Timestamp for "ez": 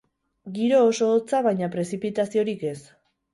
2.73-2.77